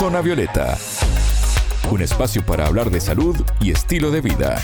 [0.00, 0.78] Zona Violeta,
[1.90, 4.58] un espacio para hablar de salud y estilo de vida.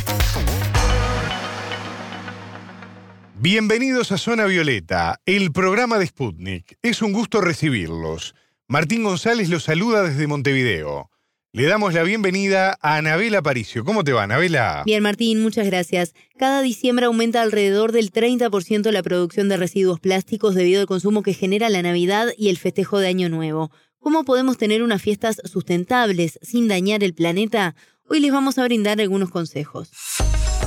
[3.38, 6.78] Bienvenidos a Zona Violeta, el programa de Sputnik.
[6.80, 8.34] Es un gusto recibirlos.
[8.66, 11.10] Martín González los saluda desde Montevideo.
[11.52, 13.84] Le damos la bienvenida a Anabela Paricio.
[13.84, 14.82] ¿Cómo te va, Anabela?
[14.84, 16.14] Bien, Martín, muchas gracias.
[16.38, 21.32] Cada diciembre aumenta alrededor del 30% la producción de residuos plásticos debido al consumo que
[21.32, 23.70] genera la Navidad y el festejo de Año Nuevo.
[24.06, 27.74] ¿Cómo podemos tener unas fiestas sustentables sin dañar el planeta?
[28.08, 29.90] Hoy les vamos a brindar algunos consejos.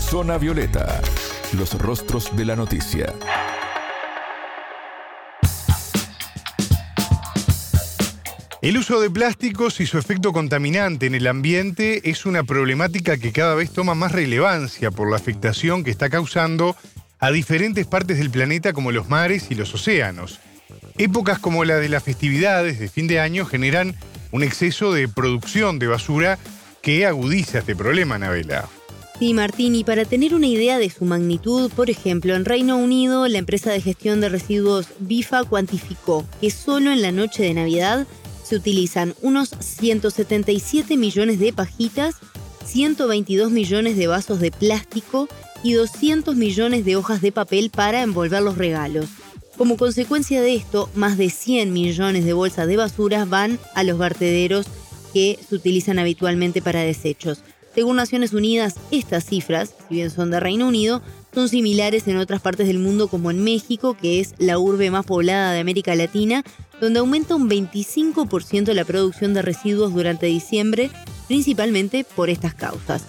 [0.02, 1.02] Zona Violeta,
[1.58, 3.14] los rostros de la noticia.
[8.62, 13.32] El uso de plásticos y su efecto contaminante en el ambiente es una problemática que
[13.32, 16.76] cada vez toma más relevancia por la afectación que está causando
[17.20, 20.42] a diferentes partes del planeta como los mares y los océanos.
[21.00, 23.96] Épocas como la de las festividades de fin de año generan
[24.34, 26.38] un exceso de producción de basura
[26.82, 28.68] que agudiza este problema, Anabela.
[29.18, 33.30] Sí, Martín, y para tener una idea de su magnitud, por ejemplo, en Reino Unido,
[33.30, 38.06] la empresa de gestión de residuos BIFA cuantificó que solo en la noche de Navidad
[38.44, 42.16] se utilizan unos 177 millones de pajitas,
[42.66, 45.30] 122 millones de vasos de plástico
[45.64, 49.08] y 200 millones de hojas de papel para envolver los regalos.
[49.60, 53.98] Como consecuencia de esto, más de 100 millones de bolsas de basura van a los
[53.98, 54.66] vertederos
[55.14, 57.44] que se utilizan habitualmente para desechos.
[57.76, 61.02] Según Naciones Unidas, estas cifras, si bien son de Reino Unido,
[61.34, 65.06] son similares en otras partes del mundo como en México, que es la urbe más
[65.06, 66.46] poblada de América Latina,
[66.80, 70.90] donde aumenta un 25% la producción de residuos durante diciembre,
[71.28, 73.04] principalmente por estas causas.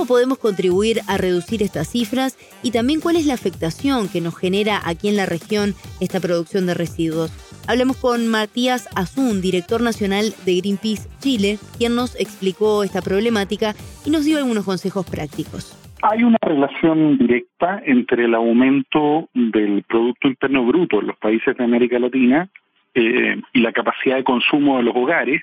[0.00, 4.34] ¿Cómo podemos contribuir a reducir estas cifras y también cuál es la afectación que nos
[4.34, 7.30] genera aquí en la región esta producción de residuos?
[7.68, 13.74] Hablemos con Matías Azun, director nacional de Greenpeace Chile, quien nos explicó esta problemática
[14.06, 15.76] y nos dio algunos consejos prácticos.
[16.00, 21.62] Hay una relación directa entre el aumento del Producto Interno Bruto en los países de
[21.62, 22.48] América Latina
[22.94, 25.42] eh, y la capacidad de consumo de los hogares,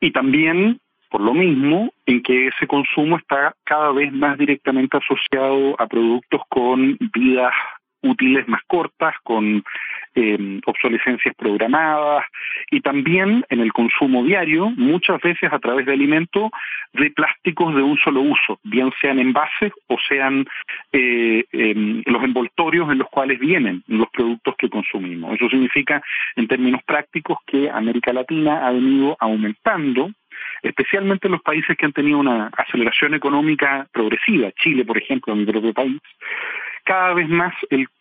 [0.00, 0.80] y también,
[1.14, 6.40] por lo mismo, en que ese consumo está cada vez más directamente asociado a productos
[6.48, 7.54] con vidas
[8.02, 9.62] útiles más cortas, con
[10.16, 12.24] eh, obsolescencias programadas
[12.72, 16.50] y también en el consumo diario, muchas veces a través de alimentos
[16.92, 20.44] de plásticos de un solo uso, bien sean envases o sean
[20.90, 25.34] eh, em, los envoltorios en los cuales vienen los productos que consumimos.
[25.34, 26.02] Eso significa,
[26.34, 30.10] en términos prácticos, que América Latina ha venido aumentando
[30.62, 35.44] especialmente en los países que han tenido una aceleración económica progresiva, Chile, por ejemplo, mi
[35.44, 36.00] propio país,
[36.84, 37.54] cada vez más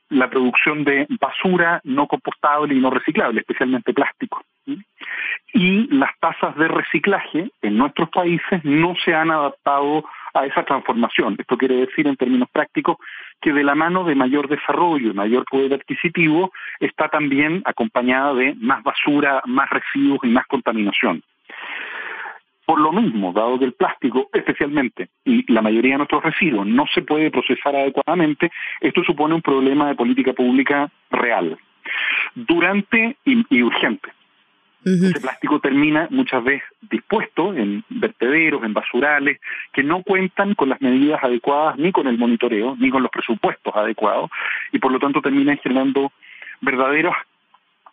[0.09, 4.43] la producción de basura no compostable y no reciclable, especialmente plástico.
[5.53, 10.03] Y las tasas de reciclaje en nuestros países no se han adaptado
[10.33, 11.35] a esa transformación.
[11.37, 12.97] Esto quiere decir, en términos prácticos,
[13.41, 18.83] que de la mano de mayor desarrollo mayor poder adquisitivo está también acompañada de más
[18.83, 21.21] basura, más residuos y más contaminación.
[22.65, 26.85] Por lo mismo, dado que el plástico, especialmente, y la mayoría de nuestros residuos no
[26.93, 31.57] se puede procesar adecuadamente, esto supone un problema de política pública real,
[32.35, 34.09] durante y, urgente.
[34.85, 39.39] Ese plástico termina muchas veces dispuesto en vertederos, en basurales,
[39.71, 43.73] que no cuentan con las medidas adecuadas, ni con el monitoreo, ni con los presupuestos
[43.75, 44.29] adecuados,
[44.73, 46.11] y por lo tanto termina generando
[46.59, 47.15] verdaderos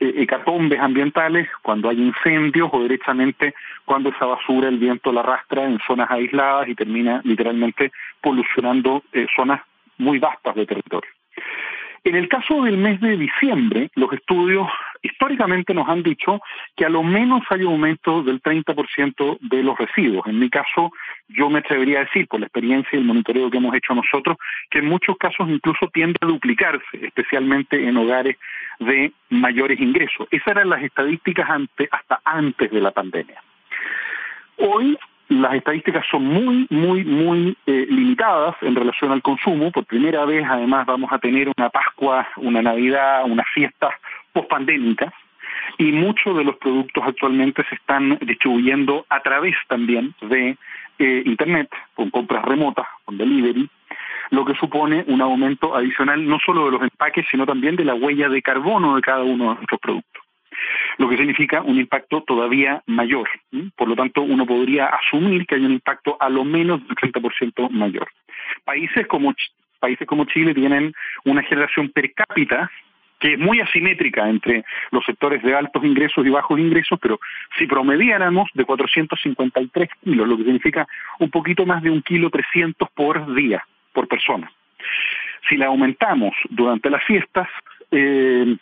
[0.01, 5.79] hecatombes ambientales, cuando hay incendios o directamente cuando esa basura el viento la arrastra en
[5.87, 9.61] zonas aisladas y termina literalmente polucionando eh, zonas
[9.99, 11.11] muy vastas de territorio.
[12.03, 14.67] En el caso del mes de diciembre, los estudios
[15.03, 16.41] históricamente nos han dicho
[16.75, 20.27] que a lo menos hay un aumento del 30% de los residuos.
[20.27, 20.93] En mi caso,
[21.37, 24.37] yo me atrevería a decir, por la experiencia y el monitoreo que hemos hecho nosotros,
[24.71, 28.37] que en muchos casos incluso tiende a duplicarse, especialmente en hogares
[28.79, 30.27] de mayores ingresos.
[30.31, 31.49] Esas eran las estadísticas
[31.91, 33.43] hasta antes de la pandemia.
[34.57, 34.99] Hoy
[35.29, 39.71] las estadísticas son muy, muy, muy eh, limitadas en relación al consumo.
[39.71, 43.95] Por primera vez, además, vamos a tener una Pascua, una Navidad, unas fiestas
[44.33, 45.13] post-pandémicas
[45.79, 50.57] y muchos de los productos actualmente se están distribuyendo a través también de
[51.01, 53.69] eh, Internet, con compras remotas, con delivery,
[54.31, 57.95] lo que supone un aumento adicional no solo de los empaques, sino también de la
[57.95, 60.23] huella de carbono de cada uno de nuestros productos
[60.99, 63.29] lo que significa un impacto todavía mayor.
[63.77, 67.71] Por lo tanto, uno podría asumir que hay un impacto a lo menos del 30%
[67.71, 68.09] mayor.
[68.65, 69.35] Países como
[69.79, 70.93] países como Chile tienen
[71.25, 72.71] una generación per cápita
[73.21, 77.21] que es muy asimétrica entre los sectores de altos ingresos y bajos ingresos, pero
[77.59, 80.89] si promediáramos de 453 kilos, lo que significa
[81.19, 84.51] un poquito más de un kilo 300 por día, por persona.
[85.49, 87.49] Si la aumentamos durante las fiestas,
[87.91, 88.57] eh,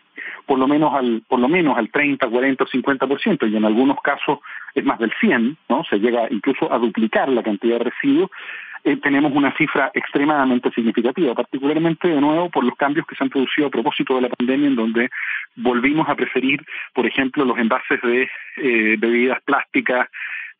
[0.46, 4.00] por lo menos al por lo menos al 30, 40 o 50% y en algunos
[4.00, 4.38] casos
[4.74, 5.84] es más del 100, ¿no?
[5.84, 8.30] Se llega incluso a duplicar la cantidad de residuos.
[8.84, 13.30] Eh, tenemos una cifra extremadamente significativa, particularmente de nuevo por los cambios que se han
[13.30, 15.10] producido a propósito de la pandemia, en donde
[15.56, 16.64] volvimos a preferir,
[16.94, 20.08] por ejemplo, los envases de eh, bebidas plásticas,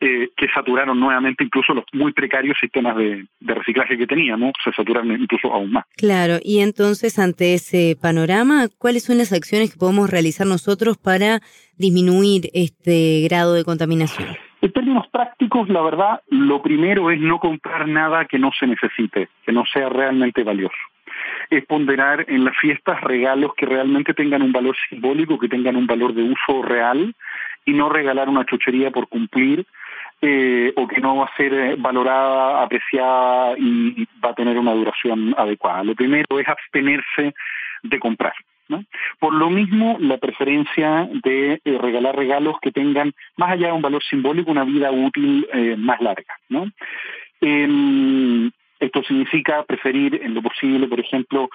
[0.00, 5.11] eh, que saturaron nuevamente incluso los muy precarios sistemas de, reciclaje que teníamos, se saturaron
[5.11, 5.87] incluso aún más.
[5.97, 11.41] Claro, y entonces ante ese panorama, ¿cuáles son las acciones que podemos realizar nosotros para
[11.79, 14.37] disminuir este grado de contaminación?
[14.60, 19.28] En términos prácticos, la verdad, lo primero es no comprar nada que no se necesite,
[19.44, 20.76] que no sea realmente valioso
[21.50, 25.87] es ponderar en las fiestas regalos que realmente tengan un valor simbólico, que tengan un
[25.87, 27.14] valor de uso real
[27.64, 29.66] y no regalar una chuchería por cumplir
[30.20, 34.72] eh, o que no va a ser eh, valorada, apreciada y, va a tener una
[34.72, 35.84] duración adecuada.
[35.84, 37.34] Lo primero es abstenerse
[37.82, 38.32] de comprar.
[38.69, 38.85] ¿No?
[39.19, 43.82] Por lo mismo, la preferencia de eh, regalar regalos que tengan, más allá de un
[43.82, 45.47] valor simbólico, una vida útil
[45.79, 46.35] más larga.
[46.49, 46.70] ¿no?
[47.41, 51.49] Em, esto significa preferir en lo posible, por ejemplo,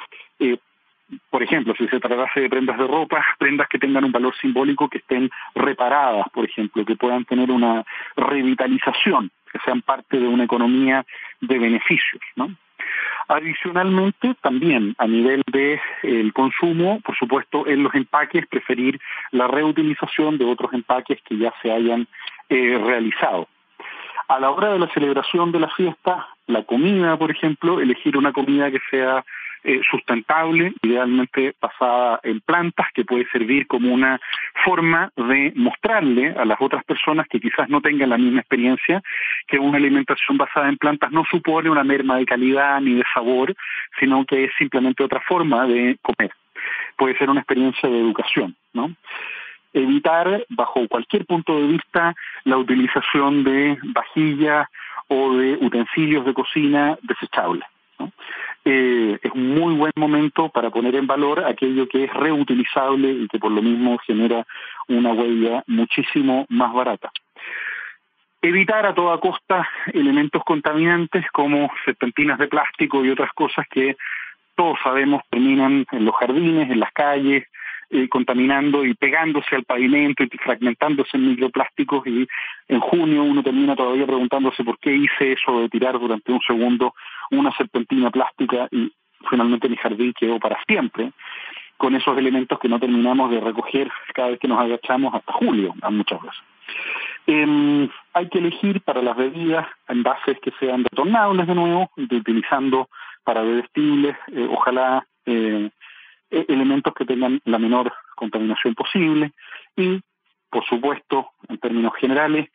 [1.29, 4.89] por ejemplo, si se tratase de prendas de ropa, prendas que tengan un valor simbólico,
[4.89, 7.83] que estén reparadas, por ejemplo, que puedan tener una
[8.15, 11.05] revitalización, que sean parte de una economía
[11.41, 12.55] de beneficios, ¿no?
[13.33, 18.99] Adicionalmente, también a nivel de el consumo, por supuesto, en los empaques preferir
[19.31, 22.07] la reutilización de otros empaques que ya se hayan
[22.49, 23.47] eh, realizado.
[24.27, 28.33] A la hora de la celebración de la fiesta, la comida, por ejemplo, elegir una
[28.33, 29.25] comida que sea
[29.63, 34.19] eh, sustentable, idealmente basada en plantas, que puede servir como una
[34.65, 39.01] forma de mostrarle a las otras personas que quizás no tengan la misma experiencia
[39.47, 43.55] que una alimentación basada en plantas no supone una merma de calidad ni de sabor,
[43.99, 46.31] sino que es simplemente otra forma de comer.
[46.97, 48.93] Puede ser una experiencia de educación, ¿no?
[49.73, 54.67] evitar, bajo cualquier punto de vista, la utilización de vajillas
[55.07, 57.65] o de utensilios de cocina desechables.
[58.65, 63.27] Eh, es un muy buen momento para poner en valor aquello que es reutilizable y
[63.27, 64.45] que por lo mismo genera
[64.87, 67.11] una huella muchísimo más barata.
[68.41, 73.95] Evitar a toda costa elementos contaminantes como serpentinas de plástico y otras cosas que
[74.55, 77.45] todos sabemos terminan en los jardines, en las calles,
[77.95, 82.27] eh, contaminando y pegándose al pavimento y fragmentándose en microplásticos y
[82.67, 86.95] en junio uno termina todavía preguntándose por qué hice eso de tirar durante un segundo
[87.29, 88.91] una serpentina plástica y
[89.29, 91.11] finalmente mi jardín quedó para siempre
[91.77, 95.75] con esos elementos que no terminamos de recoger cada vez que nos agachamos hasta julio,
[95.83, 96.41] a muchas veces.
[97.27, 102.89] Eh, hay que elegir para las bebidas envases que sean retornables de nuevo, utilizando
[103.23, 105.69] para bebestibles, eh, ojalá eh,
[106.47, 109.31] elementos que tengan la menor contaminación posible
[109.75, 110.01] y,
[110.49, 112.49] por supuesto, en términos generales,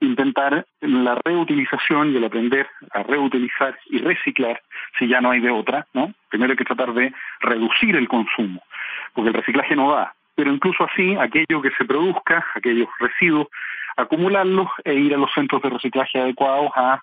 [0.00, 4.60] intentar la reutilización y el aprender a reutilizar y reciclar
[4.98, 6.12] si ya no hay de otra, ¿no?
[6.28, 8.62] Primero hay que tratar de reducir el consumo,
[9.14, 13.48] porque el reciclaje no da, pero incluso así aquello que se produzca, aquellos residuos,
[13.96, 17.00] acumularlos e ir a los centros de reciclaje adecuados a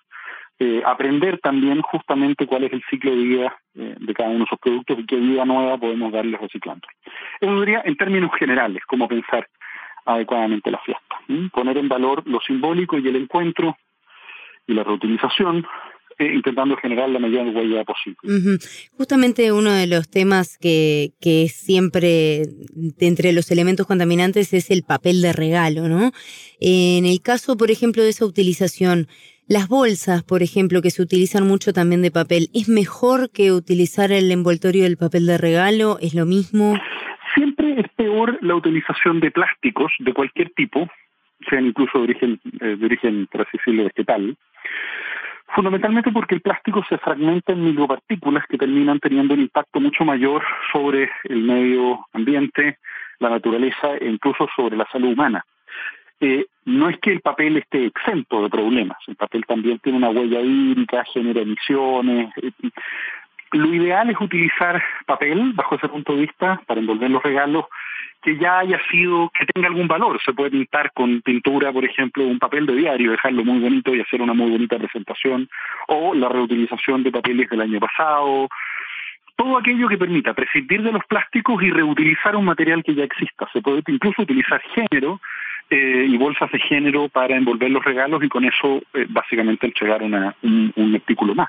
[0.62, 4.44] eh, aprender también justamente cuál es el ciclo de vida eh, de cada uno de
[4.44, 6.86] esos productos y qué vida nueva podemos darles reciclando.
[7.40, 9.48] Eso diría en términos generales, cómo pensar
[10.04, 11.16] adecuadamente la fiesta.
[11.54, 13.78] Poner en valor lo simbólico y el encuentro
[14.66, 15.66] y la reutilización,
[16.18, 18.18] eh, intentando generar la mayor huella posible.
[18.98, 22.42] Justamente uno de los temas que, que siempre
[22.98, 26.12] entre los elementos contaminantes es el papel de regalo, ¿no?
[26.60, 29.08] En el caso, por ejemplo, de esa utilización,
[29.50, 34.12] las bolsas, por ejemplo, que se utilizan mucho también de papel, ¿es mejor que utilizar
[34.12, 35.98] el envoltorio del papel de regalo?
[36.00, 36.78] ¿Es lo mismo?
[37.34, 40.88] Siempre es peor la utilización de plásticos de cualquier tipo,
[41.48, 44.36] sean incluso de origen, eh, de origen, por vegetal,
[45.48, 50.44] fundamentalmente porque el plástico se fragmenta en micropartículas que terminan teniendo un impacto mucho mayor
[50.72, 52.78] sobre el medio ambiente,
[53.18, 55.44] la naturaleza e incluso sobre la salud humana.
[56.20, 60.10] Eh, no es que el papel esté exento de problemas, el papel también tiene una
[60.10, 62.30] huella hídrica, genera emisiones.
[62.36, 62.52] Eh,
[63.52, 67.64] lo ideal es utilizar papel, bajo ese punto de vista, para envolver los regalos,
[68.22, 70.20] que ya haya sido, que tenga algún valor.
[70.22, 74.00] Se puede pintar con pintura, por ejemplo, un papel de diario, dejarlo muy bonito y
[74.00, 75.48] hacer una muy bonita presentación,
[75.88, 78.48] o la reutilización de papeles del año pasado,
[79.36, 83.48] todo aquello que permita prescindir de los plásticos y reutilizar un material que ya exista.
[83.54, 85.18] Se puede incluso utilizar género
[85.70, 90.02] eh, y bolsas de género para envolver los regalos y con eso eh, básicamente entregar
[90.02, 91.48] una, un, artículo más.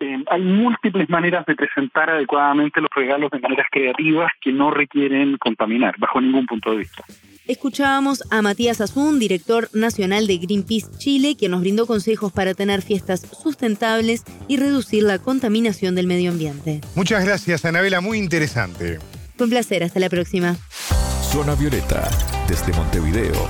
[0.00, 5.36] Eh, hay múltiples maneras de presentar adecuadamente los regalos de maneras creativas que no requieren
[5.38, 7.04] contaminar, bajo ningún punto de vista.
[7.46, 12.82] Escuchábamos a Matías Azún, director nacional de Greenpeace Chile, que nos brindó consejos para tener
[12.82, 16.80] fiestas sustentables y reducir la contaminación del medio ambiente.
[16.96, 18.98] Muchas gracias, Anabela, muy interesante.
[19.36, 20.56] Fue un placer, hasta la próxima.
[21.30, 22.08] Zona Violeta,
[22.46, 23.48] desde Montevideo,